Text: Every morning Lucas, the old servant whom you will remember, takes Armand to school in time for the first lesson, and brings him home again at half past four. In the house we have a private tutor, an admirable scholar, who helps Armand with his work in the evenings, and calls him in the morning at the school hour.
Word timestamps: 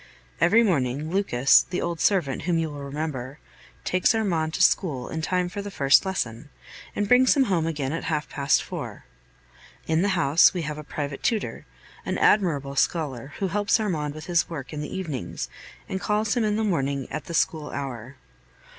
Every 0.39 0.63
morning 0.63 1.11
Lucas, 1.11 1.61
the 1.69 1.79
old 1.79 1.99
servant 1.99 2.41
whom 2.41 2.57
you 2.57 2.71
will 2.71 2.81
remember, 2.81 3.37
takes 3.83 4.15
Armand 4.15 4.55
to 4.55 4.63
school 4.63 5.07
in 5.09 5.21
time 5.21 5.47
for 5.47 5.61
the 5.61 5.69
first 5.69 6.07
lesson, 6.07 6.49
and 6.95 7.07
brings 7.07 7.37
him 7.37 7.43
home 7.43 7.67
again 7.67 7.91
at 7.93 8.05
half 8.05 8.27
past 8.27 8.63
four. 8.63 9.05
In 9.85 10.01
the 10.01 10.17
house 10.17 10.55
we 10.55 10.63
have 10.63 10.79
a 10.79 10.83
private 10.83 11.21
tutor, 11.21 11.67
an 12.03 12.17
admirable 12.17 12.75
scholar, 12.75 13.33
who 13.37 13.49
helps 13.49 13.79
Armand 13.79 14.15
with 14.15 14.25
his 14.25 14.49
work 14.49 14.73
in 14.73 14.81
the 14.81 14.91
evenings, 14.91 15.49
and 15.87 16.01
calls 16.01 16.35
him 16.35 16.43
in 16.43 16.55
the 16.55 16.63
morning 16.63 17.07
at 17.11 17.25
the 17.25 17.35
school 17.35 17.69
hour. 17.69 18.15